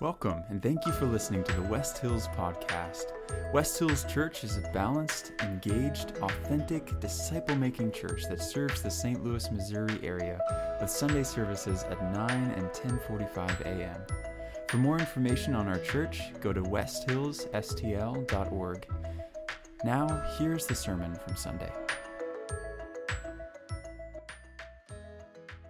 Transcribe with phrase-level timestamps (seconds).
[0.00, 3.12] Welcome, and thank you for listening to the West Hills Podcast.
[3.52, 9.22] West Hills Church is a balanced, engaged, authentic, disciple making church that serves the St.
[9.22, 10.40] Louis, Missouri area
[10.80, 14.00] with Sunday services at 9 and 10:45 a.m.
[14.68, 18.86] For more information on our church, go to westhillsstl.org.
[19.84, 21.72] Now, here's the sermon from Sunday.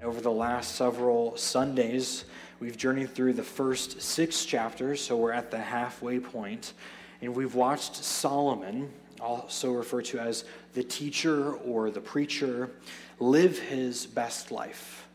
[0.04, 2.26] Over the last several Sundays,
[2.60, 6.74] we've journeyed through the first six chapters, so we're at the halfway point,
[7.22, 12.70] and we've watched Solomon, also referred to as the teacher or the preacher,
[13.18, 15.08] live his best life,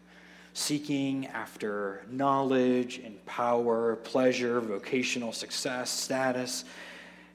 [0.53, 6.65] seeking after knowledge and power, pleasure, vocational success, status.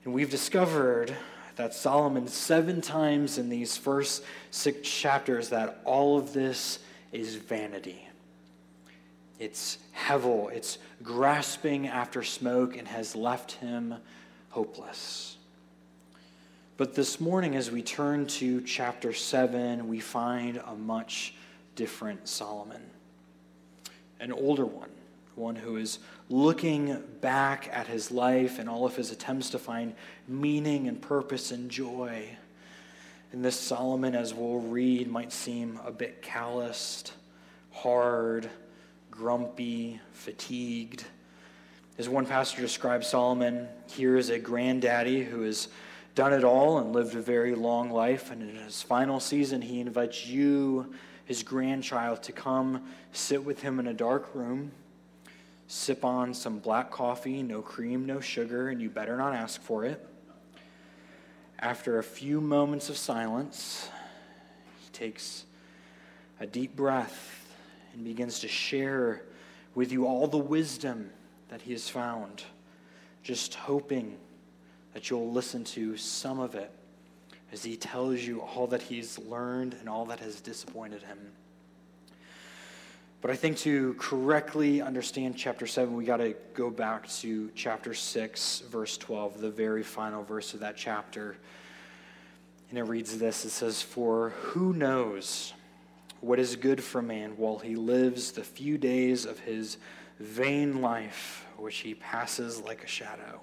[0.05, 1.15] And we've discovered
[1.57, 6.79] that Solomon, seven times in these first six chapters, that all of this
[7.13, 8.07] is vanity.
[9.39, 13.95] It's hevel, it's grasping after smoke and has left him
[14.51, 15.37] hopeless.
[16.77, 21.35] But this morning, as we turn to chapter 7, we find a much
[21.77, 22.83] different Solomon,
[24.19, 24.91] an older one,
[25.35, 29.95] one who is looking back at his life and all of his attempts to find
[30.27, 32.29] meaning and purpose and joy.
[33.33, 37.13] And this Solomon, as we'll read, might seem a bit calloused,
[37.73, 38.49] hard,
[39.21, 41.05] grumpy, fatigued.
[41.99, 45.69] As one pastor describes Solomon, here is a granddaddy who has
[46.15, 48.31] done it all and lived a very long life.
[48.31, 50.95] And in his final season, he invites you,
[51.27, 54.73] his grandchild, to come sit with him in a dark room,
[55.67, 59.85] sip on some black coffee, no cream, no sugar, and you better not ask for
[59.85, 60.09] it.
[61.59, 63.91] After a few moments of silence,
[64.79, 65.45] he takes
[66.41, 67.40] a deep breath
[67.93, 69.23] and begins to share
[69.75, 71.11] with you all the wisdom
[71.49, 72.45] that he has found,
[73.23, 74.17] just hoping
[74.95, 76.71] that you'll listen to some of it
[77.53, 81.19] as he tells you all that he's learned and all that has disappointed him.
[83.21, 87.93] But I think to correctly understand chapter 7, we got to go back to chapter
[87.93, 91.37] 6, verse 12, the very final verse of that chapter.
[92.71, 95.53] And it reads this it says, For who knows
[96.21, 99.79] what is good for man while he lives the few days of his
[100.19, 103.41] vain life, which he passes like a shadow?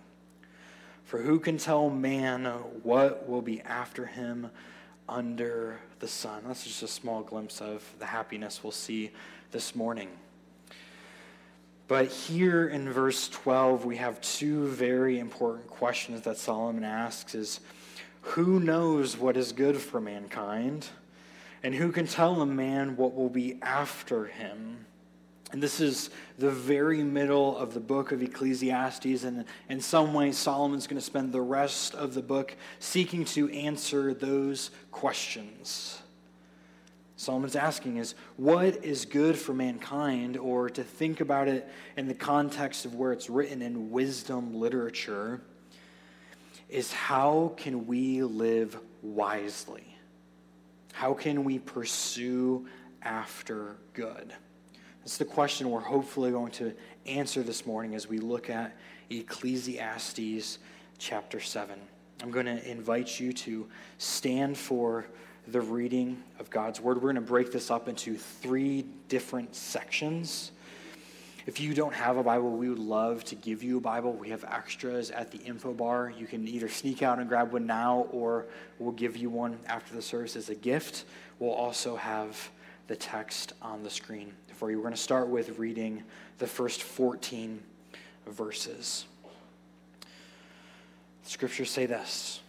[1.04, 2.46] For who can tell man
[2.84, 4.52] what will be after him
[5.08, 6.44] under the sun?
[6.46, 9.12] That's just a small glimpse of the happiness we'll see
[9.52, 10.10] this morning.
[11.88, 17.62] But here in verse 12, we have two very important questions that Solomon asks is
[18.22, 20.88] who knows what is good for mankind?
[21.68, 24.86] And who can tell a man what will be after him?
[25.52, 29.26] And this is the very middle of the book of Ecclesiastes.
[29.26, 33.50] And in some way, Solomon's going to spend the rest of the book seeking to
[33.50, 36.02] answer those questions.
[37.18, 41.68] Solomon's asking is what is good for mankind, or to think about it
[41.98, 45.42] in the context of where it's written in wisdom literature,
[46.70, 49.97] is how can we live wisely?
[50.98, 52.66] How can we pursue
[53.04, 54.34] after good?
[55.02, 56.74] That's the question we're hopefully going to
[57.06, 58.76] answer this morning as we look at
[59.12, 60.58] Ecclesiastes
[60.98, 61.80] chapter 7.
[62.24, 63.68] I'm going to invite you to
[64.00, 65.06] stand for
[65.48, 66.98] the reading of God's word.
[66.98, 70.52] We're going to break this up into three different sections.
[71.48, 74.12] If you don't have a Bible, we would love to give you a Bible.
[74.12, 76.12] We have extras at the info bar.
[76.16, 78.48] You can either sneak out and grab one now, or
[78.80, 81.06] we'll give you one after the service as a gift.
[81.40, 82.50] We'll also have
[82.88, 84.76] the text on the screen for you.
[84.76, 86.04] We're going to start with reading
[86.38, 87.64] the first 14
[88.28, 89.06] verses.
[91.24, 92.42] scriptures say this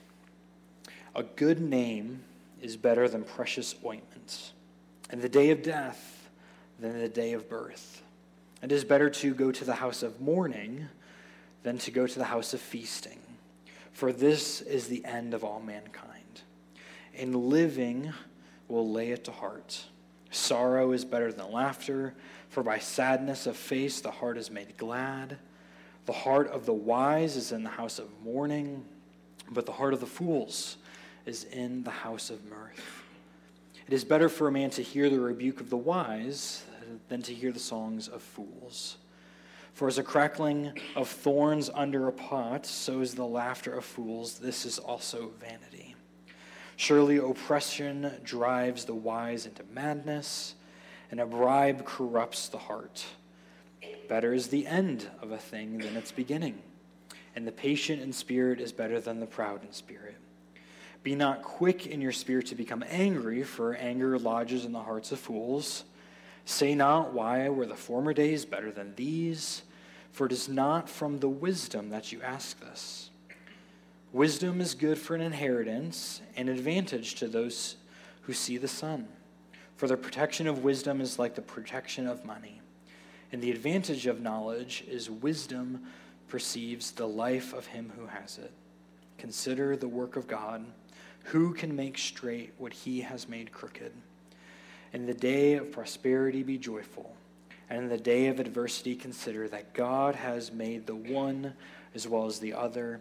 [1.15, 2.25] A good name
[2.61, 4.55] is better than precious ointments,
[5.09, 6.29] and the day of death
[6.81, 8.03] than the day of birth.
[8.63, 10.89] It is better to go to the house of mourning
[11.63, 13.21] than to go to the house of feasting,
[13.93, 16.43] for this is the end of all mankind.
[17.15, 18.13] In living
[18.69, 19.85] will lay it to heart.
[20.31, 22.15] Sorrow is better than laughter,
[22.49, 25.39] for by sadness of face the heart is made glad.
[26.07, 28.85] The heart of the wise is in the house of mourning,
[29.51, 30.77] but the heart of the fools
[31.27, 33.05] is in the house of mirth.
[33.87, 36.63] It is better for a man to hear the rebuke of the wise
[37.09, 38.99] than to hear the songs of fools.
[39.73, 44.39] For as a crackling of thorns under a pot, so is the laughter of fools.
[44.39, 45.95] This is also vanity.
[46.77, 50.55] Surely oppression drives the wise into madness,
[51.11, 53.05] and a bribe corrupts the heart.
[54.09, 56.61] Better is the end of a thing than its beginning,
[57.37, 60.17] and the patient in spirit is better than the proud in spirit.
[61.03, 65.13] Be not quick in your spirit to become angry, for anger lodges in the hearts
[65.13, 65.85] of fools.
[66.49, 69.65] Say not, Why were the former days better than these?
[70.13, 73.11] For it is not from the wisdom that you ask this.
[74.15, 77.77] Wisdom is good for an inheritance, and advantage to those
[78.23, 79.09] who see the sun.
[79.77, 82.63] For the protection of wisdom is like the protection of money.
[83.31, 85.83] And the advantage of knowledge is wisdom
[86.29, 88.53] perceives the life of him who has it.
[89.19, 90.65] Consider the work of God.
[91.25, 93.93] Who can make straight what he has made crooked?
[94.93, 97.15] In the day of prosperity, be joyful.
[97.71, 101.53] And in the day of adversity, consider that God has made the one
[101.95, 103.01] as well as the other,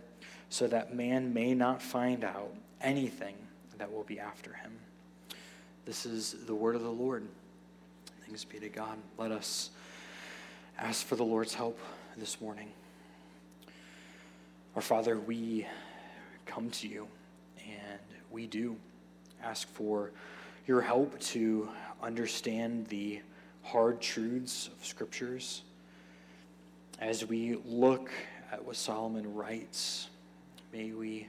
[0.50, 3.36] so that man may not find out anything
[3.78, 4.72] that will be after him.
[5.86, 7.28] This is the word of the Lord.
[8.25, 8.98] Thanks be to God.
[9.18, 9.69] Let us
[10.78, 11.80] ask for the Lord's help
[12.18, 12.69] this morning.
[14.75, 15.66] Our Father, we
[16.45, 17.07] come to you
[17.57, 18.00] and
[18.30, 18.75] we do
[19.42, 20.12] ask for
[20.68, 21.69] your help to
[22.04, 23.19] understand the
[23.64, 25.64] hard truths of scriptures.
[27.00, 28.12] As we look
[28.52, 30.10] at what Solomon writes,
[30.72, 31.28] may we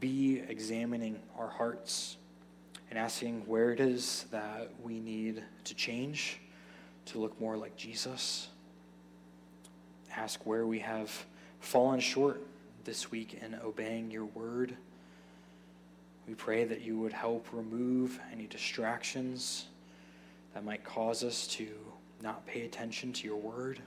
[0.00, 2.16] be examining our hearts
[2.90, 6.40] and asking where it is that we need to change
[7.06, 8.48] to look more like Jesus
[10.16, 11.10] ask where we have
[11.60, 12.40] fallen short
[12.84, 14.76] this week in obeying your word.
[16.26, 19.66] We pray that you would help remove any distractions
[20.54, 21.68] that might cause us to
[22.22, 23.80] not pay attention to your word.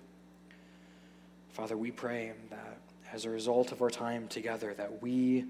[1.49, 2.77] Father, we pray that
[3.13, 5.45] as a result of our time together that we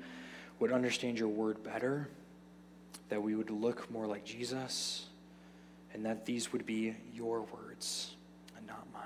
[0.59, 2.07] would understand your word better,
[3.09, 5.07] that we would look more like Jesus,
[5.93, 8.15] and that these would be your words.
[8.55, 9.01] And not mine.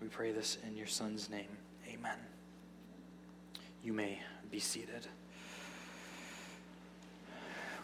[0.00, 1.58] We pray this in your Son's name.
[1.88, 2.18] Amen.
[3.82, 4.20] You may
[4.50, 5.06] be seated.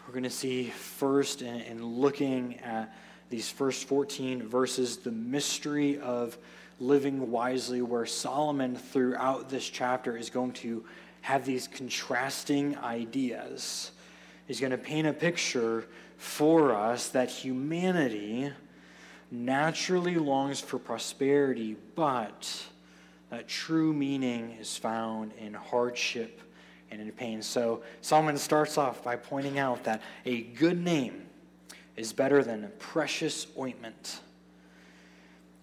[0.05, 2.93] We're going to see first, in, in looking at
[3.29, 6.37] these first 14 verses, the mystery of
[6.81, 10.83] living wisely, where Solomon, throughout this chapter, is going to
[11.21, 13.91] have these contrasting ideas.
[14.45, 18.51] He's going to paint a picture for us that humanity
[19.31, 22.61] naturally longs for prosperity, but
[23.29, 26.41] that true meaning is found in hardship
[26.93, 27.41] and in pain.
[27.41, 31.25] So Solomon starts off by pointing out that a good name
[31.95, 34.19] is better than a precious ointment.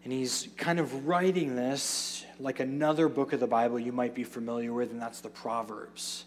[0.05, 4.25] And he's kind of writing this like another book of the Bible you might be
[4.25, 6.25] familiar with, and that's the Proverbs,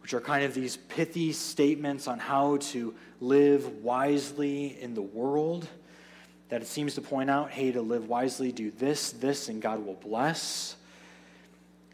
[0.00, 5.66] which are kind of these pithy statements on how to live wisely in the world
[6.48, 9.84] that it seems to point out hey, to live wisely, do this, this, and God
[9.84, 10.76] will bless.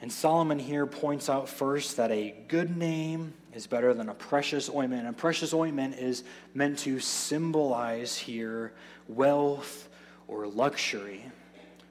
[0.00, 4.71] And Solomon here points out first that a good name is better than a precious
[4.71, 5.06] ointment.
[5.06, 6.23] And precious ointment is
[6.55, 8.73] meant to symbolize here
[9.09, 9.89] wealth
[10.29, 11.25] or luxury.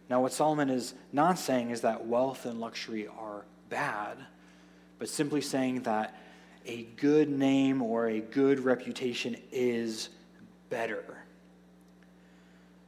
[0.10, 4.18] Now, what Solomon is not saying is that wealth and luxury are bad,
[5.00, 6.16] but simply saying that
[6.66, 10.10] a good name or a good reputation is
[10.70, 11.04] better.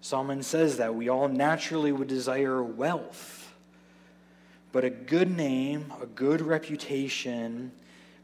[0.01, 3.38] Solomon says that we all naturally would desire wealth,
[4.71, 7.71] but a good name, a good reputation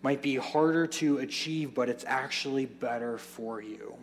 [0.01, 3.95] might be harder to achieve, but it's actually better for you.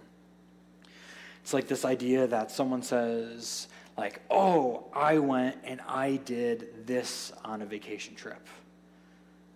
[1.43, 7.33] It's like this idea that someone says, like, oh, I went and I did this
[7.45, 8.47] on a vacation trip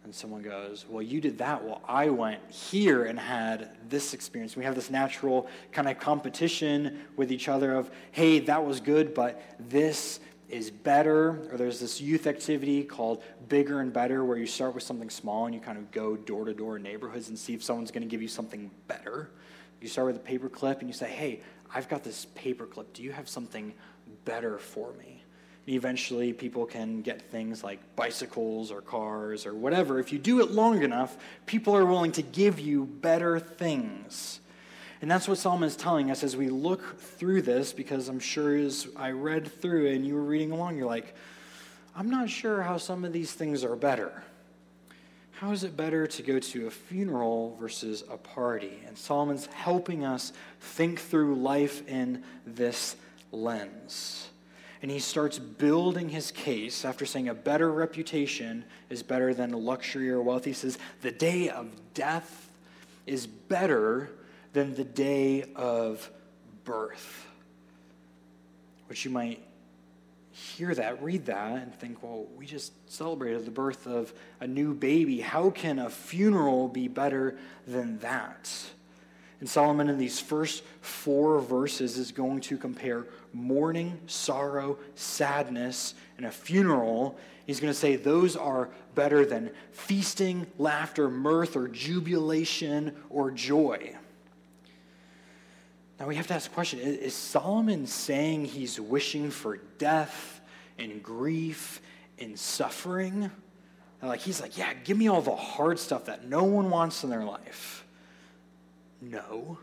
[0.07, 1.65] and someone goes, Well, you did that.
[1.65, 4.57] Well, I went here and had this experience.
[4.57, 9.15] We have this natural kind of competition with each other of, Hey, that was good,
[9.15, 11.49] but this is better.
[11.51, 15.47] Or there's this youth activity called Bigger and Better, where you start with something small
[15.47, 18.03] and you kind of go door to door in neighborhoods and see if someone's going
[18.03, 19.31] to give you something better.
[19.81, 21.41] You start with a paper clip and you say, Hey,
[21.75, 22.93] I've got this paper clip.
[22.93, 23.75] Do you have something
[24.25, 25.23] better for me?
[25.67, 29.99] And eventually people can get things like bicycles or cars or whatever.
[29.99, 34.41] If you do it long enough, people are willing to give you better things.
[35.03, 38.57] And that's what Solomon is telling us as we look through this, because I'm sure
[38.57, 41.15] as I read through and you were reading along, you're like,
[41.95, 44.23] I'm not sure how some of these things are better.
[45.33, 48.81] How is it better to go to a funeral versus a party?
[48.87, 52.97] And Solomon's helping us think through life in this
[53.33, 54.29] lens
[54.83, 60.11] and he starts building his case after saying a better reputation is better than luxury
[60.11, 60.45] or wealth.
[60.45, 62.51] He says the day of death
[63.07, 64.11] is better
[64.57, 66.11] than the day of
[66.65, 67.27] birth,
[68.89, 69.43] which you might
[70.31, 74.73] hear that, read that, and think, well, we just celebrated the birth of a new
[74.73, 75.21] baby.
[75.21, 77.37] How can a funeral be better
[77.67, 78.51] than that?
[79.41, 86.25] And Solomon, in these first four verses, is going to compare mourning, sorrow, sadness, and
[86.25, 87.19] a funeral.
[87.47, 93.95] He's going to say those are better than feasting, laughter, mirth, or jubilation or joy.
[95.99, 100.41] Now we have to ask the question is Solomon saying he's wishing for death
[100.79, 101.81] and grief
[102.19, 103.31] and suffering?
[104.01, 107.03] And like he's like, yeah, give me all the hard stuff that no one wants
[107.03, 107.87] in their life.
[109.01, 109.59] No.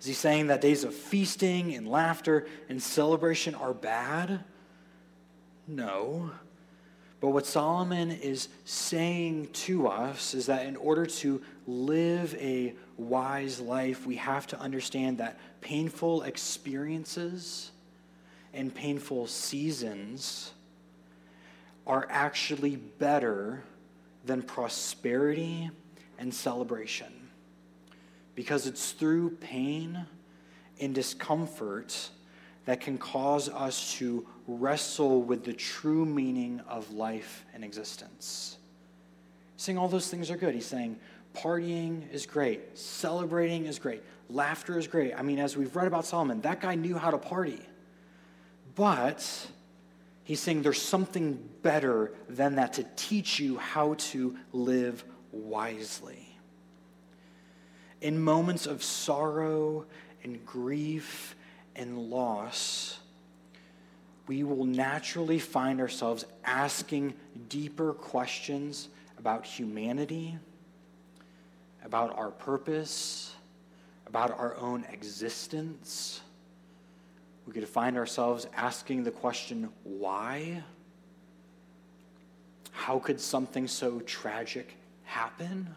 [0.00, 4.44] Is he saying that days of feasting and laughter and celebration are bad?
[5.66, 6.32] No.
[7.22, 13.60] But what Solomon is saying to us is that in order to live a wise
[13.60, 17.70] life, we have to understand that painful experiences
[18.52, 20.50] and painful seasons
[21.86, 23.62] are actually better
[24.24, 25.70] than prosperity
[26.18, 27.12] and celebration.
[28.34, 30.06] Because it's through pain
[30.80, 32.10] and discomfort
[32.64, 38.58] that can cause us to wrestle with the true meaning of life and existence.
[39.56, 40.54] saying all those things are good.
[40.54, 40.98] He's saying
[41.34, 45.14] partying is great, celebrating is great, laughter is great.
[45.14, 47.60] I mean, as we've read about Solomon, that guy knew how to party.
[48.74, 49.48] But
[50.24, 56.32] he's saying there's something better than that to teach you how to live wisely
[58.02, 59.86] in moments of sorrow
[60.24, 61.36] and grief
[61.76, 62.98] and loss,
[64.26, 67.14] we will naturally find ourselves asking
[67.48, 68.88] deeper questions
[69.18, 70.36] about humanity,
[71.84, 73.34] about our purpose,
[74.06, 76.20] about our own existence.
[77.46, 80.62] We could find ourselves asking the question, why?
[82.70, 85.74] How could something so tragic happen?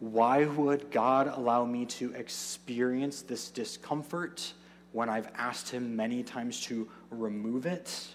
[0.00, 4.52] Why would God allow me to experience this discomfort
[4.92, 8.08] when I've asked Him many times to remove it?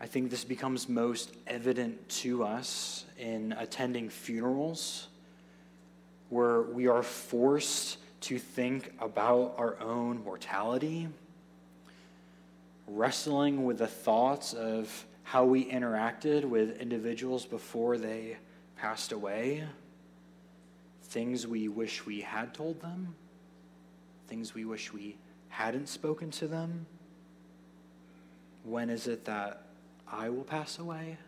[0.00, 5.08] I think this becomes most evident to us in attending funerals,
[6.28, 11.08] where we are forced to think about our own mortality,
[12.86, 18.36] wrestling with the thoughts of how we interacted with individuals before they
[18.78, 19.64] passed away,
[21.02, 23.14] things we wish we had told them,
[24.28, 25.16] things we wish we
[25.48, 26.86] hadn't spoken to them.
[28.62, 29.62] When is it that
[30.10, 31.18] I will pass away?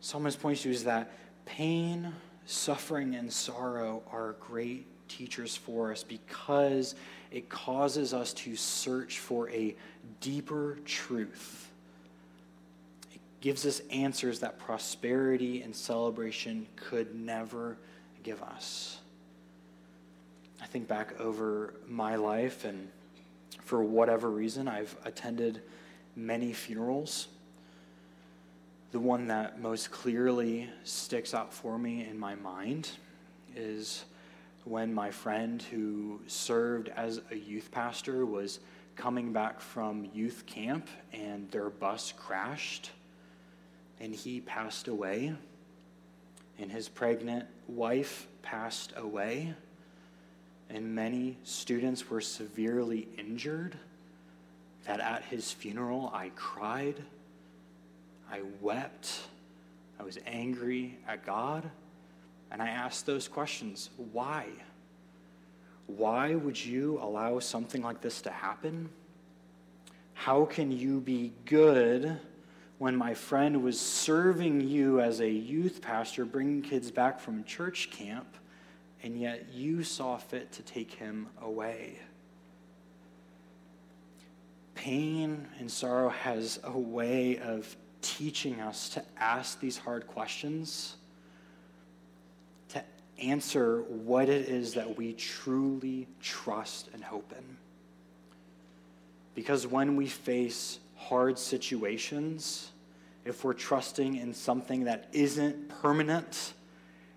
[0.00, 1.12] Psalmist points to is that
[1.44, 2.12] pain,
[2.46, 6.94] suffering, and sorrow are great teachers for us because
[7.30, 9.76] it causes us to search for a
[10.20, 11.71] deeper truth
[13.42, 17.76] gives us answers that prosperity and celebration could never
[18.22, 19.00] give us.
[20.62, 22.88] I think back over my life, and
[23.64, 25.60] for whatever reason, I've attended
[26.14, 27.26] many funerals.
[28.92, 32.90] The one that most clearly sticks out for me in my mind
[33.56, 34.04] is
[34.64, 38.60] when my friend who served as a youth pastor was
[38.94, 42.90] coming back from youth camp and their bus crashed
[44.02, 45.32] and he passed away,
[46.58, 49.54] and his pregnant wife passed away,
[50.68, 53.78] and many students were severely injured.
[54.86, 57.00] That at his funeral I cried,
[58.28, 59.20] I wept,
[60.00, 61.70] I was angry at God,
[62.50, 64.46] and I asked those questions why?
[65.86, 68.88] Why would you allow something like this to happen?
[70.14, 72.18] How can you be good?
[72.82, 77.92] When my friend was serving you as a youth pastor, bringing kids back from church
[77.92, 78.26] camp,
[79.04, 81.96] and yet you saw fit to take him away.
[84.74, 90.96] Pain and sorrow has a way of teaching us to ask these hard questions,
[92.70, 92.82] to
[93.16, 97.56] answer what it is that we truly trust and hope in.
[99.36, 102.72] Because when we face hard situations,
[103.24, 106.54] if we're trusting in something that isn't permanent,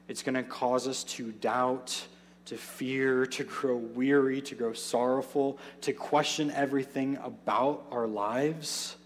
[0.08, 2.06] it's going to cause us to doubt,
[2.46, 8.98] to fear, to grow weary, to grow sorrowful, to question everything about our lives.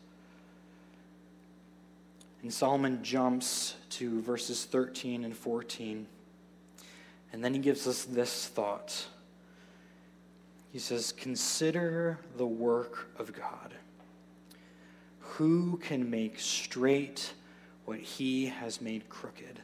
[2.41, 6.07] And Solomon jumps to verses 13 and 14.
[7.31, 9.05] And then he gives us this thought.
[10.71, 13.73] He says, Consider the work of God.
[15.37, 17.33] Who can make straight
[17.85, 19.61] what he has made crooked?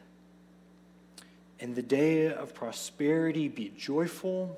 [1.59, 4.57] In the day of prosperity, be joyful,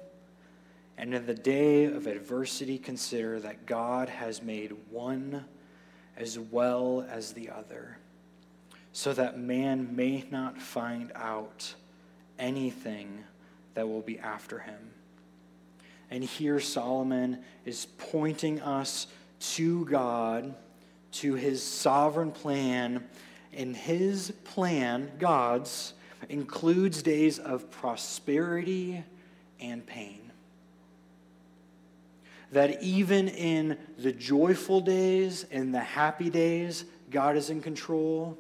[0.98, 5.46] and in the day of adversity, consider that God has made one
[6.16, 7.98] as well as the other,
[8.92, 11.74] so that man may not find out
[12.40, 13.24] anything
[13.76, 14.92] that will be after him.
[16.10, 19.08] And here Solomon is pointing us
[19.40, 20.56] to God,
[21.14, 23.08] to his sovereign plan.
[23.54, 25.94] And his plan, God's,
[26.30, 29.04] includes days of prosperity
[29.60, 30.32] and pain.
[32.52, 38.38] That even in the joyful days and the happy days, God is in control.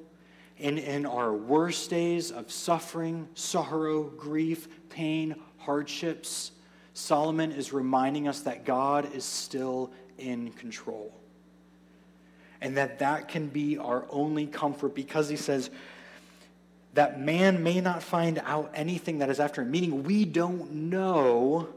[0.59, 6.51] And in our worst days of suffering, sorrow, grief, pain, hardships,
[6.93, 11.13] Solomon is reminding us that God is still in control.
[12.61, 15.69] And that that can be our only comfort because he says,
[16.97, 21.67] that man may not find out anything that is after him, meaning we don't know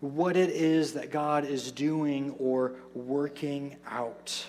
[0.00, 4.46] what it is that God is doing or working out.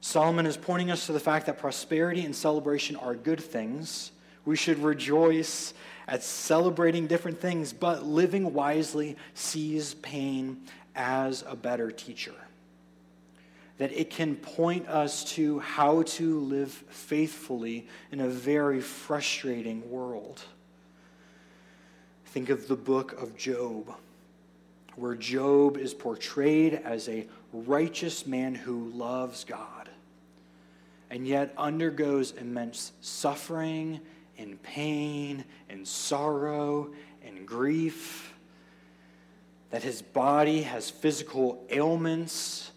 [0.00, 4.10] Solomon is pointing us to the fact that prosperity and celebration are good things.
[4.44, 5.74] We should rejoice
[6.08, 10.60] at celebrating different things, but living wisely sees pain
[10.96, 12.34] as a better teacher
[13.78, 20.42] that it can point us to how to live faithfully in a very frustrating world.
[22.26, 23.94] Think of the book of Job,
[24.96, 29.88] where Job is portrayed as a righteous man who loves God
[31.10, 34.00] and yet undergoes immense suffering
[34.38, 36.92] and pain and sorrow
[37.24, 38.34] and grief,
[39.70, 42.72] that his body has physical ailments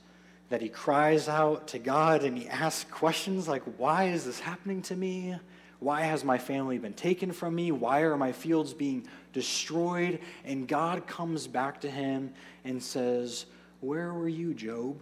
[0.49, 4.81] that he cries out to God and he asks questions like, Why is this happening
[4.83, 5.35] to me?
[5.79, 7.71] Why has my family been taken from me?
[7.71, 10.19] Why are my fields being destroyed?
[10.43, 13.45] And God comes back to him and says,
[13.81, 15.01] Where were you, Job,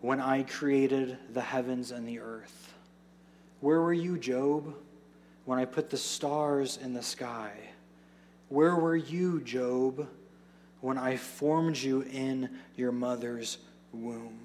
[0.00, 2.74] when I created the heavens and the earth?
[3.60, 4.74] Where were you, Job,
[5.46, 7.52] when I put the stars in the sky?
[8.48, 10.08] Where were you, Job?
[10.82, 13.58] when I formed you in your mother's
[13.92, 14.38] womb.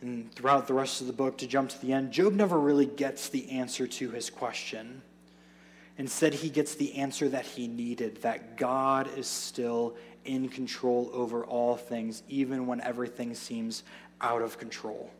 [0.00, 2.86] And throughout the rest of the book, to jump to the end, Job never really
[2.86, 5.02] gets the answer to his question.
[5.98, 11.44] Instead, he gets the answer that he needed that God is still in control over
[11.44, 13.84] all things, even when everything seems
[14.20, 15.10] out of control.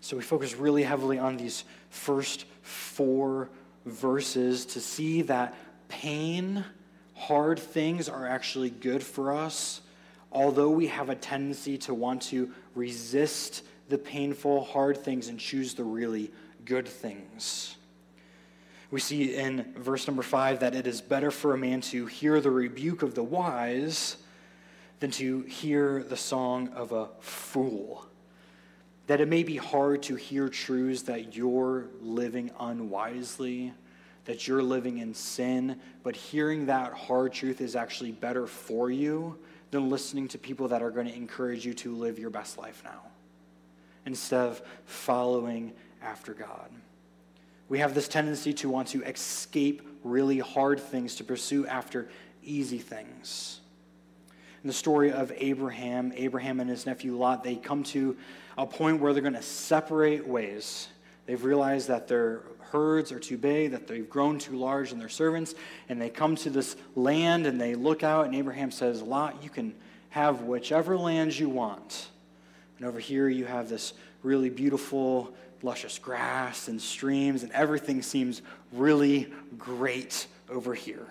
[0.00, 3.50] So we focus really heavily on these first four
[3.84, 5.54] verses to see that
[5.88, 6.64] pain
[7.14, 9.80] hard things are actually good for us,
[10.32, 15.74] although we have a tendency to want to resist the painful, hard things and choose
[15.74, 16.30] the really
[16.64, 17.76] good things.
[18.90, 22.40] We see in verse number five that it is better for a man to hear
[22.40, 24.16] the rebuke of the wise
[25.00, 28.06] than to hear the song of a fool.
[29.06, 33.72] That it may be hard to hear truths that you're living unwisely
[34.28, 39.38] that you're living in sin, but hearing that hard truth is actually better for you
[39.70, 42.82] than listening to people that are going to encourage you to live your best life
[42.84, 43.02] now
[44.06, 46.70] instead of following after God.
[47.68, 52.08] We have this tendency to want to escape really hard things to pursue after
[52.42, 53.60] easy things.
[54.62, 58.16] In the story of Abraham, Abraham and his nephew Lot, they come to
[58.56, 60.88] a point where they're going to separate ways.
[61.26, 65.08] They've realized that their herds are too big, that they've grown too large in their
[65.08, 65.54] servants,
[65.88, 69.50] and they come to this land and they look out, and Abraham says, Lot, you
[69.50, 69.74] can
[70.10, 72.08] have whichever lands you want.
[72.78, 78.42] And over here you have this really beautiful, luscious grass and streams, and everything seems
[78.72, 81.06] really great over here.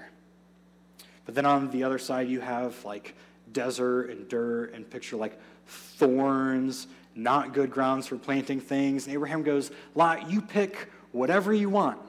[1.25, 3.15] But then on the other side, you have like
[3.51, 9.05] desert and dirt and picture like thorns, not good grounds for planting things.
[9.05, 11.99] And Abraham goes, Lot, you pick whatever you want.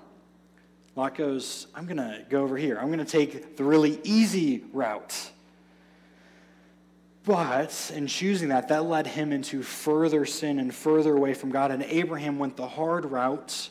[0.95, 2.79] Lot goes, I'm going to go over here.
[2.79, 5.31] I'm going to take the really easy route.
[7.25, 11.71] But in choosing that, that led him into further sin and further away from God.
[11.71, 13.71] And Abraham went the hard route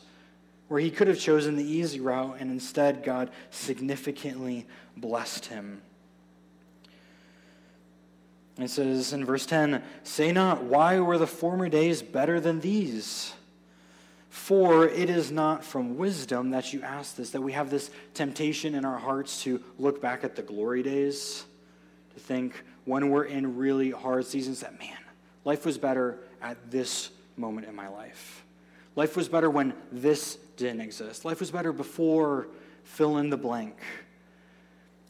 [0.68, 5.82] where he could have chosen the easy route, and instead, God significantly blessed him.
[8.58, 13.32] It says in verse 10 Say not, Why were the former days better than these?
[14.28, 18.74] For it is not from wisdom that you ask this, that we have this temptation
[18.74, 21.44] in our hearts to look back at the glory days,
[22.14, 24.98] to think when we're in really hard seasons that, man,
[25.44, 28.44] life was better at this moment in my life.
[28.96, 31.24] Life was better when this didn't exist.
[31.24, 32.48] Life was better before
[32.84, 33.76] fill in the blank.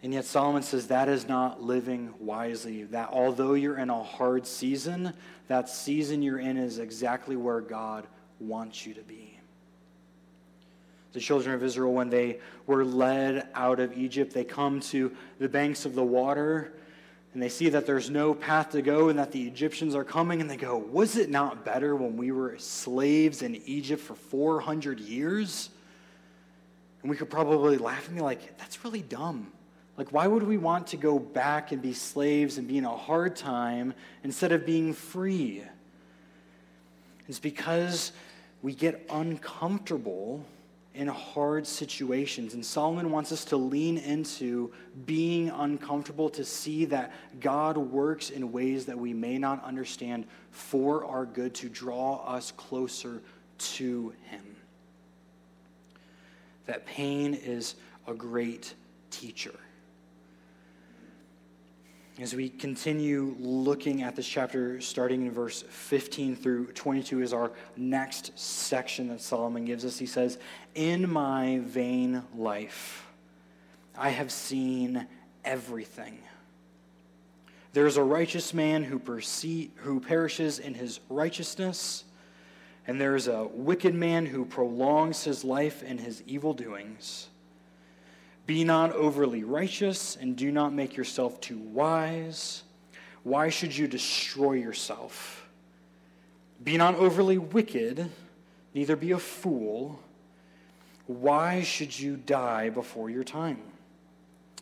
[0.03, 2.85] And yet Solomon says that is not living wisely.
[2.85, 5.13] That although you're in a hard season,
[5.49, 8.07] that season you're in is exactly where God
[8.41, 9.39] wants you to be.
[11.13, 15.49] The children of Israel, when they were led out of Egypt, they come to the
[15.49, 16.73] banks of the water
[17.35, 20.41] and they see that there's no path to go and that the Egyptians are coming,
[20.41, 24.99] and they go, Was it not better when we were slaves in Egypt for 400
[24.99, 25.71] years?
[27.03, 29.53] And we could probably laugh and be like, That's really dumb.
[29.97, 32.97] Like, why would we want to go back and be slaves and be in a
[32.97, 35.63] hard time instead of being free?
[37.29, 38.13] It's because
[38.63, 40.45] we get uncomfortable
[40.95, 42.55] in hard situations.
[42.55, 44.73] And Solomon wants us to lean into
[45.07, 51.05] being uncomfortable to see that God works in ways that we may not understand for
[51.05, 53.23] our good to draw us closer
[53.59, 54.57] to Him.
[56.67, 58.75] That pain is a great
[59.11, 59.55] teacher.
[62.21, 67.53] As we continue looking at this chapter, starting in verse 15 through 22, is our
[67.77, 70.01] next section that Solomon gives us.
[70.01, 70.37] He says,
[70.75, 73.07] In my vain life,
[73.97, 75.07] I have seen
[75.45, 76.19] everything.
[77.73, 82.03] There is a righteous man who, perce- who perishes in his righteousness,
[82.89, 87.29] and there is a wicked man who prolongs his life in his evil doings.
[88.49, 92.63] Be not overly righteous, and do not make yourself too wise.
[93.23, 95.47] Why should you destroy yourself?
[96.65, 98.11] Be not overly wicked,
[98.73, 100.01] neither be a fool.
[101.07, 103.61] Why should you die before your time?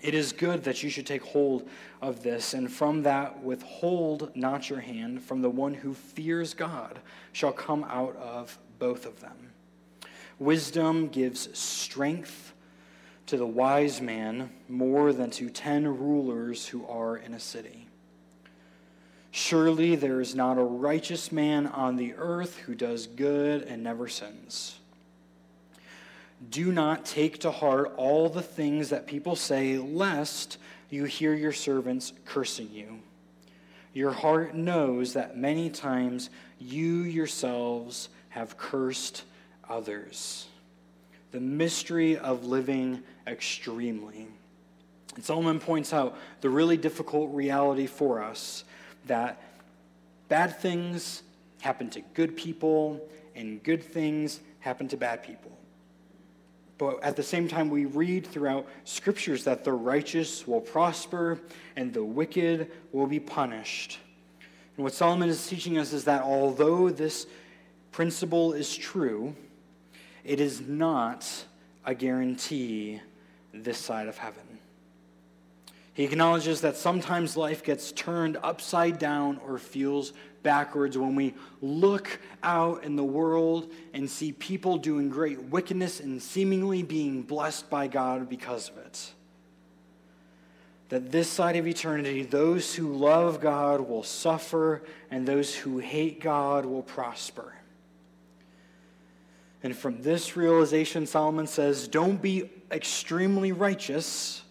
[0.02, 1.68] It is good that you should take hold
[2.02, 6.98] of this, and from that withhold not your hand, from the one who fears God
[7.30, 9.52] shall come out of both of them.
[10.40, 12.52] Wisdom gives strength
[13.26, 17.88] to the wise man more than to ten rulers who are in a city.
[19.30, 24.08] Surely there is not a righteous man on the earth who does good and never
[24.08, 24.78] sins.
[26.50, 30.58] Do not take to heart all the things that people say, lest
[30.90, 33.00] you hear your servants cursing you.
[33.92, 39.24] Your heart knows that many times you yourselves have cursed
[39.68, 40.46] others.
[41.32, 44.28] The mystery of living extremely.
[45.14, 48.64] And Solomon points out the really difficult reality for us
[49.06, 49.40] that
[50.28, 51.22] bad things
[51.60, 53.00] happen to good people
[53.34, 55.52] and good things happen to bad people.
[56.78, 61.40] But at the same time, we read throughout scriptures that the righteous will prosper
[61.74, 63.98] and the wicked will be punished.
[64.76, 67.26] And what Solomon is teaching us is that although this
[67.92, 69.34] principle is true,
[70.22, 71.26] it is not
[71.86, 73.00] a guarantee
[73.64, 74.58] this side of heaven.
[75.94, 82.20] He acknowledges that sometimes life gets turned upside down or feels backwards when we look
[82.42, 87.86] out in the world and see people doing great wickedness and seemingly being blessed by
[87.88, 89.12] God because of it.
[90.90, 96.20] That this side of eternity, those who love God will suffer, and those who hate
[96.20, 97.54] God will prosper.
[99.62, 104.42] And from this realization, Solomon says, don't be extremely righteous,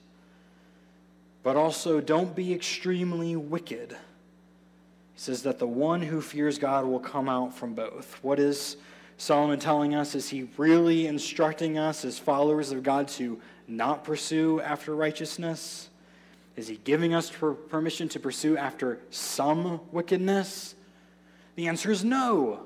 [1.43, 3.91] but also don't be extremely wicked.
[3.91, 8.19] He says that the one who fears God will come out from both.
[8.21, 8.77] What is
[9.17, 10.15] Solomon telling us?
[10.15, 15.89] Is he really instructing us as followers of God to not pursue after righteousness?
[16.55, 17.31] Is he giving us
[17.69, 20.75] permission to pursue after some wickedness?
[21.55, 22.65] The answer is no.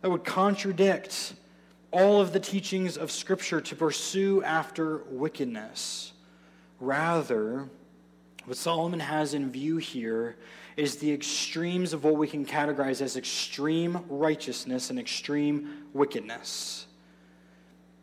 [0.00, 1.34] That would contradict
[1.92, 6.12] all of the teachings of Scripture to pursue after wickedness.
[6.80, 7.68] Rather,
[8.46, 10.36] what Solomon has in view here
[10.76, 16.86] is the extremes of what we can categorize as extreme righteousness and extreme wickedness.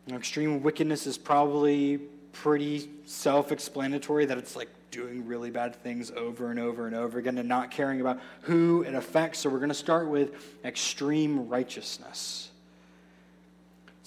[0.06, 1.98] Now, extreme wickedness is probably
[2.32, 7.18] pretty self explanatory that it's like doing really bad things over and over and over
[7.18, 9.40] again and not caring about who it affects.
[9.40, 10.32] So, we're going to start with
[10.64, 12.49] extreme righteousness.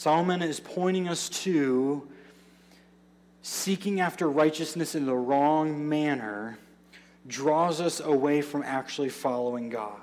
[0.04, 2.06] Solomon is pointing us to
[3.42, 6.60] seeking after righteousness in the wrong manner
[7.26, 10.02] draws us away from actually following God.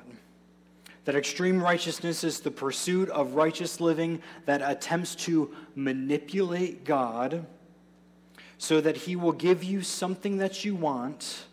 [1.05, 7.45] That extreme righteousness is the pursuit of righteous living that attempts to manipulate God
[8.57, 11.45] so that he will give you something that you want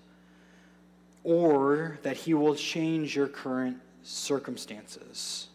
[1.25, 5.49] or that he will change your current circumstances.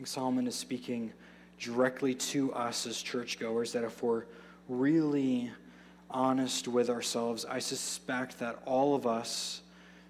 [0.00, 1.12] Think Solomon is speaking
[1.58, 4.24] directly to us as churchgoers that if we're
[4.66, 5.50] really
[6.08, 9.60] honest with ourselves, I suspect that all of us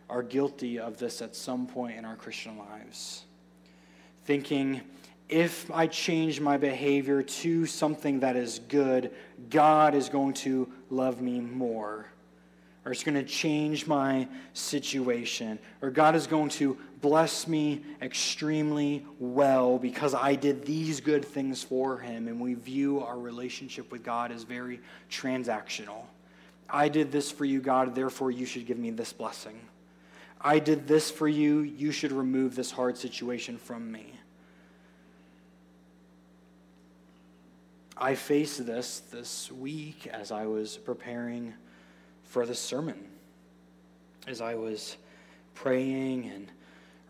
[0.09, 3.25] are guilty of this at some point in our Christian lives.
[4.27, 4.81] Thinking,
[5.29, 9.11] if I change my behavior to something that is good,
[9.49, 12.07] God is going to love me more.
[12.85, 15.59] Or it's going to change my situation.
[15.83, 21.63] Or God is going to bless me extremely well because I did these good things
[21.63, 22.29] for him.
[22.29, 26.05] And we view our relationship with God as very transactional.
[26.69, 29.61] I did this for you, God, therefore you should give me this blessing.
[30.41, 34.15] I did this for you, you should remove this hard situation from me.
[37.97, 41.53] I faced this this week as I was preparing
[42.25, 43.09] for the sermon,
[44.27, 44.97] as I was
[45.55, 46.51] praying and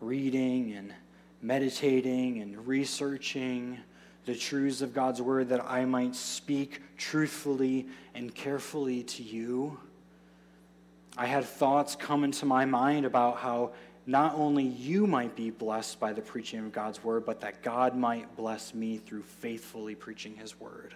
[0.01, 0.93] reading and
[1.41, 3.77] meditating and researching
[4.25, 9.79] the truths of God's word that I might speak truthfully and carefully to you.
[11.17, 13.71] I had thoughts come into my mind about how
[14.07, 17.95] not only you might be blessed by the preaching of God's word, but that God
[17.95, 20.95] might bless me through faithfully preaching his word.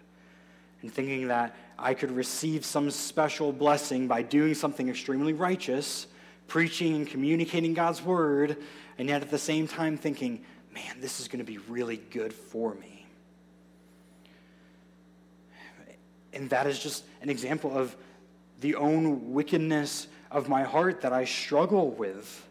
[0.82, 6.08] And thinking that I could receive some special blessing by doing something extremely righteous,
[6.48, 8.58] preaching and communicating God's word,
[8.98, 12.34] and yet at the same time thinking, man, this is going to be really good
[12.34, 13.06] for me.
[16.34, 17.96] And that is just an example of
[18.60, 22.46] the own wickedness of my heart that I struggle with.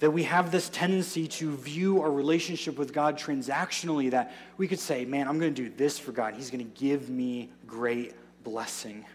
[0.00, 4.78] That we have this tendency to view our relationship with God transactionally, that we could
[4.78, 6.34] say, man, I'm going to do this for God.
[6.34, 8.14] He's going to give me great
[8.44, 9.06] blessing.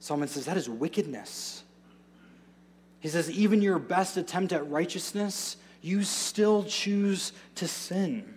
[0.00, 1.62] Solomon says that is wickedness.
[3.00, 8.34] He says, even your best attempt at righteousness, you still choose to sin.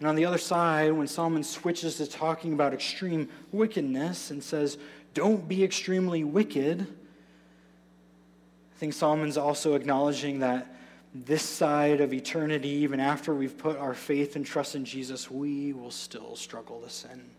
[0.00, 4.78] And on the other side, when Solomon switches to talking about extreme wickedness and says,
[5.14, 10.74] don't be extremely wicked, I think Solomon's also acknowledging that
[11.14, 15.72] this side of eternity, even after we've put our faith and trust in Jesus, we
[15.72, 17.30] will still struggle to sin.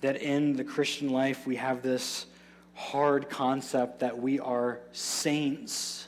[0.00, 2.26] That in the Christian life, we have this
[2.78, 6.06] hard concept that we are saints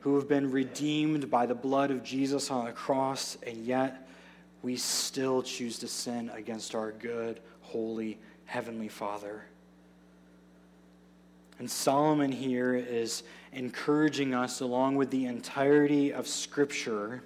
[0.00, 4.08] who have been redeemed by the blood of Jesus on the cross, and yet
[4.62, 9.44] we still choose to sin against our good, holy, heavenly Father.
[11.58, 17.22] And Solomon here is encouraging us, along with the entirety of Scripture,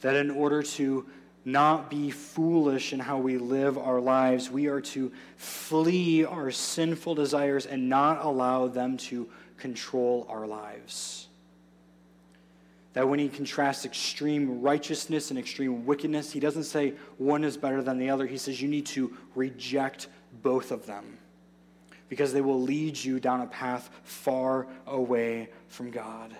[0.00, 1.06] that in order to
[1.44, 7.14] not be foolish in how we live our lives, we are to flee our sinful
[7.14, 9.28] desires and not allow them to
[9.58, 11.28] control our lives.
[12.94, 17.82] That when he contrasts extreme righteousness and extreme wickedness, he doesn't say one is better
[17.82, 18.26] than the other.
[18.26, 20.06] He says you need to reject
[20.42, 21.18] both of them
[22.08, 26.34] because they will lead you down a path far away from God.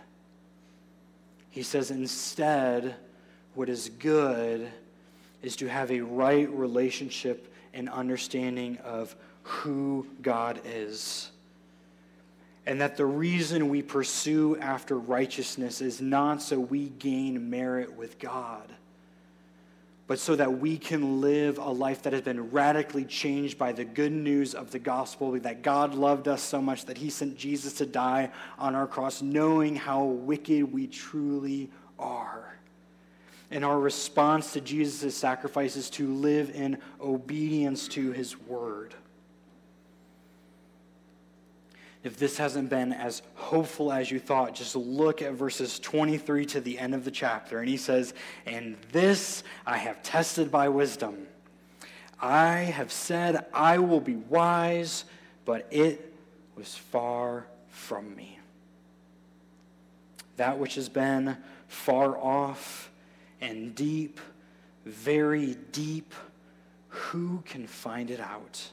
[1.51, 2.95] He says instead,
[3.55, 4.71] what is good
[5.45, 11.31] is to have a right relationship and understanding of who God is
[12.67, 18.19] and that the reason we pursue after righteousness is not so we gain merit with
[18.19, 18.73] God,
[20.07, 23.85] but so that we can live a life that has been radically changed by the
[23.85, 27.75] good news of the gospel that God loved us so much that he sent Jesus
[27.75, 32.54] to die on our cross, knowing how wicked we truly are.
[33.51, 38.95] And our response to Jesus' sacrifice is to live in obedience to his word
[42.05, 46.61] if this hasn't been as hopeful as you thought, just look at verses 23 to
[46.61, 47.59] the end of the chapter.
[47.61, 48.13] And he says,
[48.45, 51.27] And this I have tested by wisdom.
[52.21, 55.07] I have said, I will be wise,
[55.47, 56.13] but it
[56.57, 58.39] was far from me.
[60.37, 62.91] That which has been far off
[63.45, 64.21] and deep,
[64.87, 66.15] very deep,
[66.89, 68.71] who can find it out?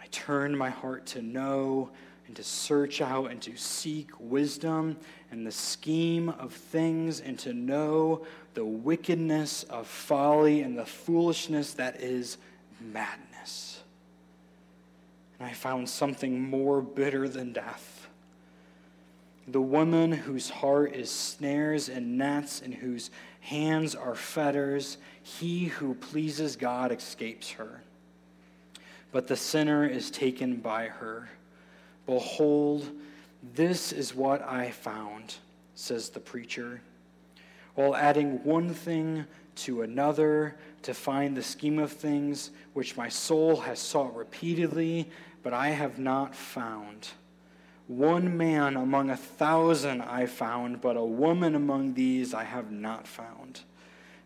[0.00, 1.90] I turn my heart to know
[2.26, 4.96] and to search out and to seek wisdom
[5.30, 8.24] and the scheme of things and to know
[8.54, 12.38] the wickedness of folly and the foolishness that is
[12.80, 13.82] madness.
[15.38, 17.97] And I found something more bitter than death,
[19.50, 25.94] The woman whose heart is snares and nets, and whose hands are fetters, he who
[25.94, 27.80] pleases God escapes her.
[29.10, 31.30] But the sinner is taken by her.
[32.04, 32.90] Behold,
[33.54, 35.36] this is what I found,
[35.74, 36.82] says the preacher.
[37.74, 39.24] While adding one thing
[39.56, 45.08] to another to find the scheme of things which my soul has sought repeatedly,
[45.42, 47.08] but I have not found.
[47.88, 53.08] One man among a thousand I found, but a woman among these I have not
[53.08, 53.60] found.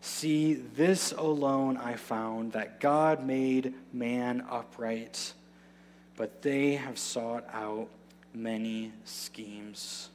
[0.00, 5.32] See, this alone I found, that God made man upright,
[6.16, 7.88] but they have sought out
[8.34, 10.08] many schemes.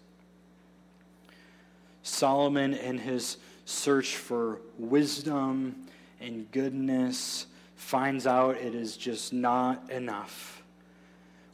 [2.03, 5.87] Solomon, in his search for wisdom
[6.19, 10.56] and goodness, finds out it is just not enough.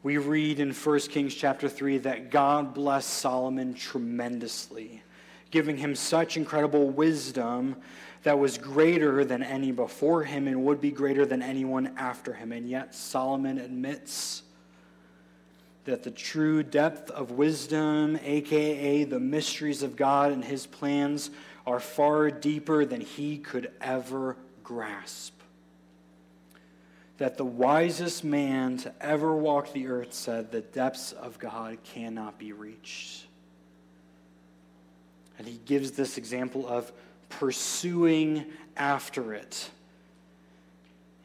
[0.04, 5.02] We read in 1 Kings chapter 3 that God blessed Solomon tremendously,
[5.50, 7.78] giving him such incredible wisdom
[8.24, 12.52] that was greater than any before him and would be greater than anyone after him.
[12.52, 14.44] And yet, Solomon admits
[15.86, 21.30] that the true depth of wisdom, aka the mysteries of God and his plans,
[21.66, 24.36] are far deeper than he could ever
[24.66, 25.33] grasp.
[27.19, 32.39] That the wisest man to ever walk the earth said the depths of God cannot
[32.39, 33.26] be reached.
[35.38, 36.91] And he gives this example of
[37.30, 38.45] pursuing
[38.76, 39.69] after it.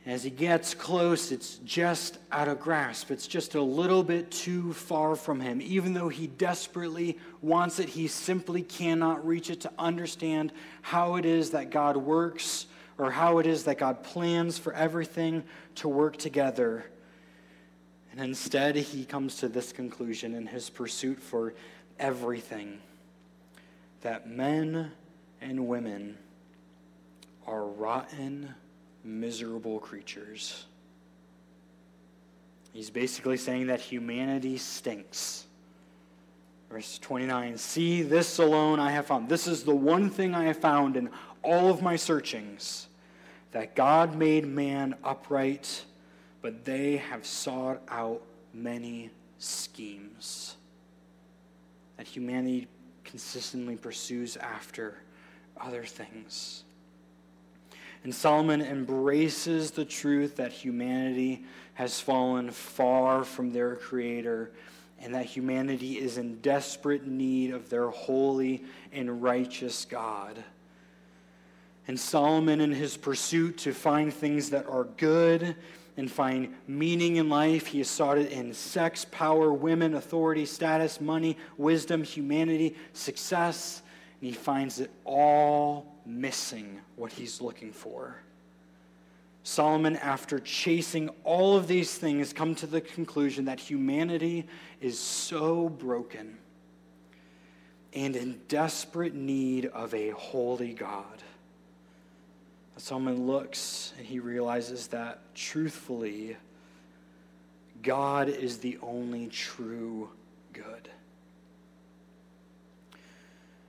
[0.06, 3.10] As he gets close, it's just out of grasp.
[3.10, 5.60] It's just a little bit too far from him.
[5.60, 11.26] Even though he desperately wants it, he simply cannot reach it to understand how it
[11.26, 12.66] is that God works
[12.98, 15.44] or how it is that God plans for everything
[15.76, 16.84] to work together.
[18.10, 21.54] And instead, he comes to this conclusion in his pursuit for
[22.00, 22.80] everything
[24.02, 24.90] that men
[25.40, 26.18] and women
[27.46, 28.52] are rotten,
[29.04, 30.66] miserable creatures.
[32.72, 35.46] He's basically saying that humanity stinks.
[36.68, 39.28] Verse 29 See, this alone I have found.
[39.28, 41.10] This is the one thing I have found in
[41.42, 42.87] all of my searchings
[43.52, 45.84] that God made man upright,
[46.42, 50.56] but they have sought out many schemes.
[51.96, 52.68] That humanity
[53.04, 54.98] consistently pursues after
[55.60, 56.64] other things.
[58.04, 64.52] And Solomon embraces the truth that humanity has fallen far from their Creator
[65.00, 70.42] and that humanity is in desperate need of their holy and righteous God.
[71.88, 75.56] And Solomon, in his pursuit to find things that are good
[75.96, 81.00] and find meaning in life, he has sought it in sex, power, women, authority, status,
[81.00, 83.82] money, wisdom, humanity, success,
[84.20, 88.16] and he finds it all missing what he's looking for.
[89.42, 94.46] Solomon, after chasing all of these things, come to the conclusion that humanity
[94.82, 96.36] is so broken
[97.94, 101.22] and in desperate need of a holy God.
[102.80, 106.36] Solomon looks and he realizes that truthfully,
[107.82, 110.10] God is the only true
[110.52, 110.88] good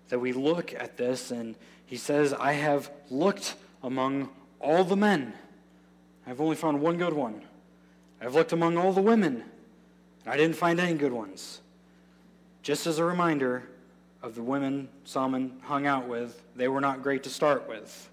[0.10, 5.34] that we look at this and he says, I have looked among all the men.
[6.28, 7.42] I've only found one good one.
[8.22, 9.44] I've looked among all the women.
[10.28, 11.62] I didn't find any good ones.
[12.62, 13.64] Just as a reminder
[14.22, 18.10] of the women Solomon hung out with, they were not great to start with.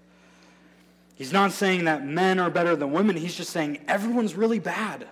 [1.17, 3.17] He's not saying that men are better than women.
[3.17, 5.07] He's just saying everyone's really bad.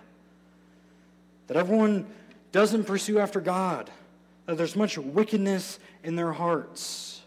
[1.48, 2.06] That everyone
[2.52, 3.90] doesn't pursue after God.
[4.46, 7.24] That there's much wickedness in their hearts.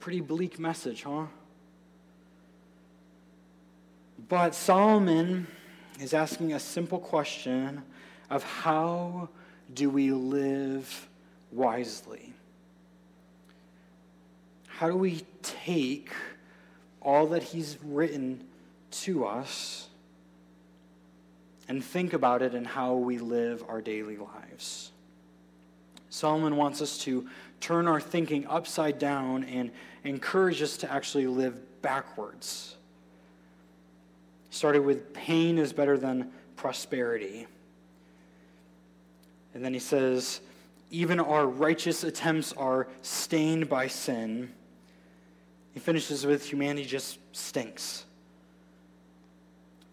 [0.00, 1.26] Pretty bleak message, huh?
[4.30, 5.46] But Solomon
[6.00, 7.82] is asking a simple question
[8.30, 9.28] of how
[9.74, 11.06] do we live
[11.50, 12.32] wisely?
[14.68, 16.12] How do we take
[17.04, 18.44] all that he's written
[18.90, 19.88] to us
[21.68, 24.92] and think about it in how we live our daily lives?
[26.10, 27.26] Solomon wants us to
[27.60, 29.70] turn our thinking upside down and
[30.04, 32.76] encourage us to actually live backwards.
[34.50, 37.46] Started with pain is better than prosperity.
[39.54, 40.40] And then he says,
[40.90, 44.52] even our righteous attempts are stained by sin.
[45.72, 48.04] He finishes with humanity just stinks.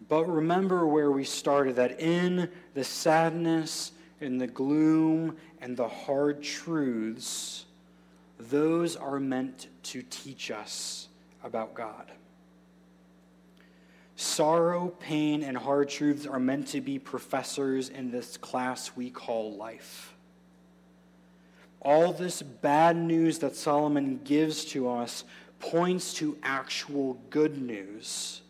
[0.08, 6.42] But remember where we started that in the sadness in the gloom and the hard
[6.42, 7.64] truths,
[8.38, 11.08] those are meant to teach us
[11.42, 12.12] about God.
[14.16, 19.56] Sorrow, pain, and hard truths are meant to be professors in this class we call
[19.56, 20.14] life.
[21.80, 25.24] All this bad news that Solomon gives to us
[25.60, 28.40] points to actual good news.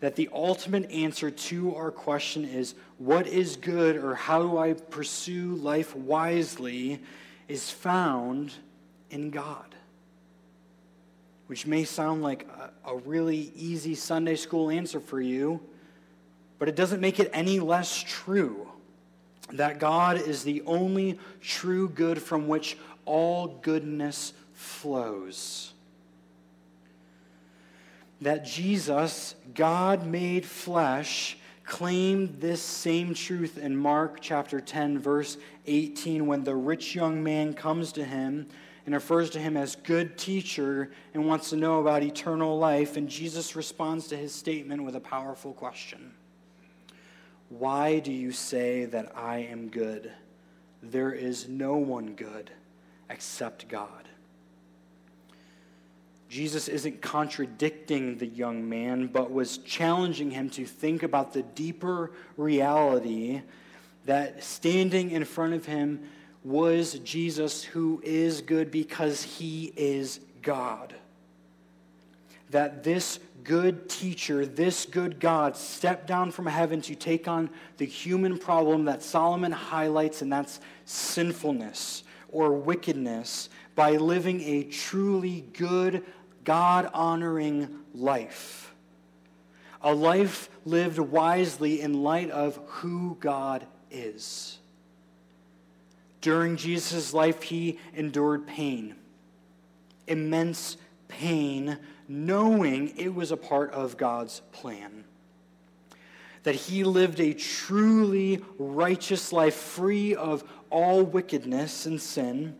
[0.00, 4.72] That the ultimate answer to our question is what is good or how do I
[4.72, 7.00] pursue life wisely
[7.48, 8.52] is found
[9.10, 9.74] in God.
[11.48, 15.60] Which may sound like a, a really easy Sunday school answer for you,
[16.58, 18.68] but it doesn't make it any less true
[19.52, 25.72] that God is the only true good from which all goodness flows
[28.20, 36.26] that Jesus, God made flesh, claimed this same truth in Mark chapter 10, verse 18,
[36.26, 38.46] when the rich young man comes to him
[38.84, 42.96] and refers to him as good teacher and wants to know about eternal life.
[42.96, 46.12] And Jesus responds to his statement with a powerful question
[47.48, 50.12] Why do you say that I am good?
[50.82, 52.50] There is no one good
[53.08, 54.09] except God.
[56.30, 62.12] Jesus isn't contradicting the young man, but was challenging him to think about the deeper
[62.36, 63.42] reality
[64.06, 66.08] that standing in front of him
[66.44, 70.94] was Jesus, who is good because he is God.
[72.50, 77.86] That this good teacher, this good God, stepped down from heaven to take on the
[77.86, 86.04] human problem that Solomon highlights, and that's sinfulness or wickedness, by living a truly good,
[86.44, 88.74] God honoring life.
[89.82, 94.58] A life lived wisely in light of who God is.
[96.20, 98.94] During Jesus' life, he endured pain,
[100.06, 100.76] immense
[101.08, 101.78] pain,
[102.08, 105.04] knowing it was a part of God's plan.
[106.42, 112.56] That he lived a truly righteous life, free of all wickedness and sin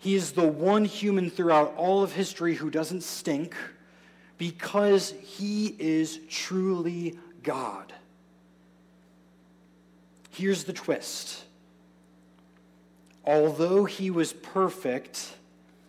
[0.00, 3.54] he is the one human throughout all of history who doesn't stink
[4.38, 7.92] because he is truly God.
[10.30, 11.44] Here's the twist.
[13.26, 15.34] Although he was perfect,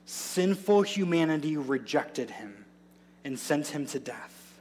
[0.06, 2.66] sinful humanity rejected him
[3.24, 4.60] and sent him to death.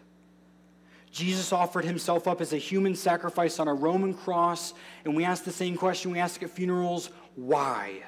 [1.11, 4.75] Jesus offered himself up as a human sacrifice on a Roman cross,
[5.05, 8.03] and we ask the same question we ask at funerals why?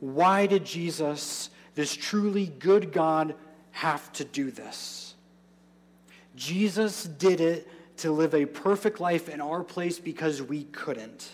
[0.00, 3.34] Why did Jesus, this truly good God,
[3.72, 5.14] have to do this?
[6.36, 7.68] Jesus did it
[7.98, 11.28] to live a perfect life in our place because we couldn't.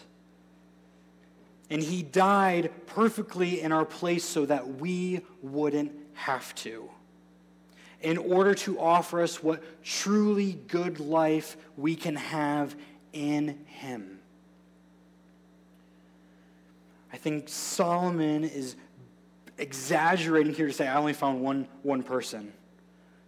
[1.70, 6.88] And he died perfectly in our place so that we wouldn't have to.
[8.00, 12.74] In order to offer us what truly good life we can have
[13.12, 14.13] in him.
[17.14, 18.74] I think Solomon is
[19.56, 22.52] exaggerating here to say, I only found one, one person,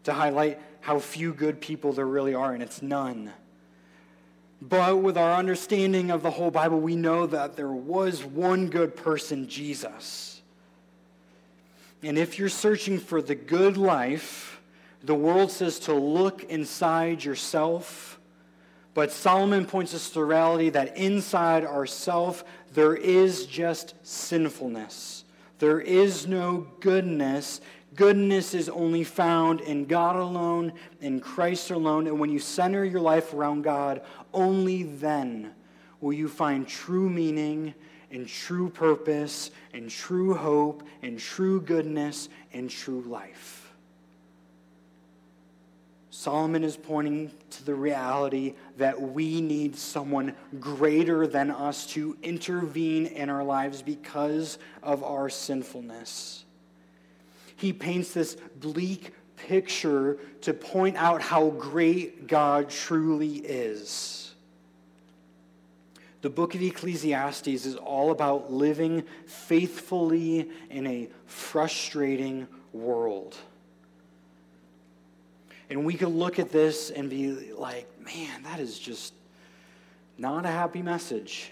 [0.03, 3.31] to highlight how few good people there really are, and it's none.
[4.61, 8.97] But with our understanding of the whole Bible, we know that there was one good
[8.97, 10.43] person, Jesus.
[12.03, 14.61] And if you're searching for the good life,
[15.05, 18.19] the world says to look inside yourself.
[18.97, 25.27] But Solomon points us to the reality that inside ourself there is just sinfulness.
[25.59, 27.61] There is no goodness.
[27.95, 30.73] Goodness is only found in God alone,
[31.03, 32.07] in Christ alone.
[32.07, 34.01] And when you center your life around God,
[34.33, 35.53] only then
[36.01, 37.75] will you find true meaning
[38.11, 43.66] and true purpose and true hope and true goodness and true life.
[46.27, 53.07] Solomon is pointing to the reality that we need someone greater than us to intervene
[53.07, 56.45] in our lives because of our sinfulness.
[57.55, 64.35] He paints this bleak picture to point out how great God truly is.
[66.23, 73.37] The book of Ecclesiastes is all about living faithfully in a frustrating world.
[75.69, 79.13] And we could look at this and be like, man, that is just
[80.17, 81.51] not a happy message.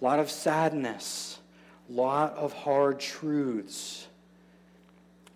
[0.00, 1.38] A lot of sadness,
[1.88, 4.06] a lot of hard truths.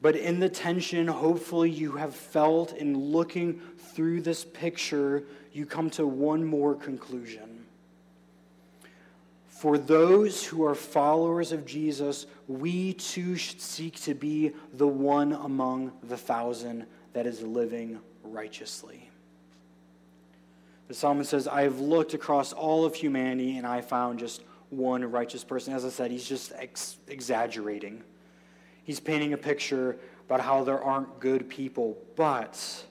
[0.03, 3.61] But in the tension, hopefully, you have felt in looking
[3.95, 7.67] through this picture, you come to one more conclusion
[9.49, 15.33] For those who are followers of Jesus, we too should seek to be the one
[15.33, 19.09] among the thousand that is living righteously.
[20.89, 25.05] The psalmist says, I have looked across all of humanity and I found just one
[25.05, 25.73] righteous person.
[25.73, 28.03] As I said, he's just ex- exaggerating.
[28.85, 31.97] He's painting a picture about how there aren't good people.
[32.17, 32.85] But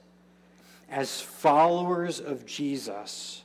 [0.88, 3.42] as followers of Jesus,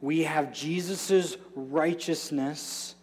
[0.00, 2.94] we have Jesus' righteousness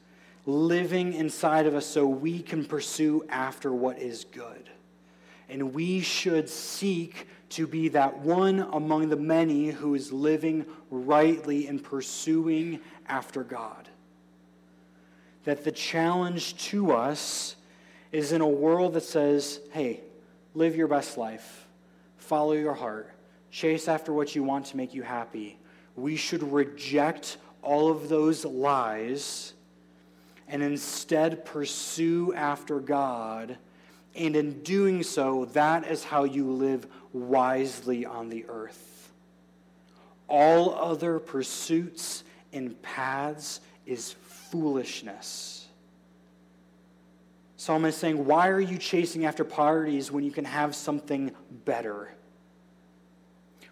[0.46, 4.70] living inside of us so we can pursue after what is good.
[5.50, 11.68] And we should seek to be that one among the many who is living rightly
[11.68, 13.88] and pursuing after God.
[15.45, 17.56] That the challenge to us
[18.12, 20.02] is in a world that says, hey,
[20.54, 21.68] live your best life,
[22.18, 23.12] follow your heart,
[23.52, 25.58] chase after what you want to make you happy.
[25.95, 29.54] We should reject all of those lies
[30.48, 33.58] and instead pursue after God
[34.18, 39.11] and in doing so, that is how you live wisely on the earth.
[40.28, 44.15] All other pursuits and paths is
[44.51, 45.68] foolishness.
[47.57, 51.32] Psalm is saying, Why are you chasing after parties when you can have something
[51.65, 52.13] better?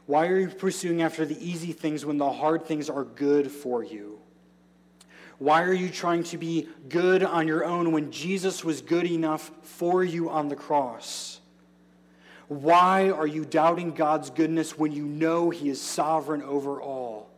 [0.05, 3.83] Why are you pursuing after the easy things when the hard things are good for
[3.83, 4.14] you?
[5.37, 9.51] Why are you trying to be good on your own when Jesus was good enough
[9.61, 11.41] for you on the cross?
[12.47, 17.29] Why are you doubting God's goodness when you know He is sovereign over all?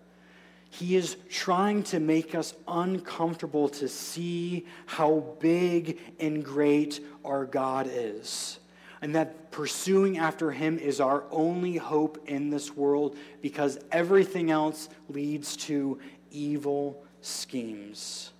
[0.69, 7.89] He is trying to make us uncomfortable to see how big and great our God
[7.91, 8.59] is.
[9.01, 14.89] And that pursuing after Him is our only hope in this world because everything else
[15.09, 15.99] leads to
[16.31, 18.31] evil schemes.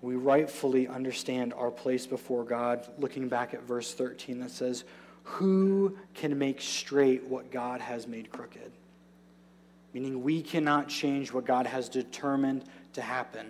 [0.00, 4.84] We rightfully understand our place before God, looking back at verse 13 that says,
[5.24, 8.70] Who can make straight what God has made crooked?
[9.92, 13.46] Meaning, we cannot change what God has determined to happen.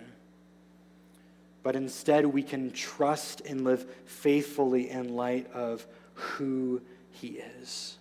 [1.61, 6.81] But instead, we can trust and live faithfully in light of who
[7.11, 7.98] He is.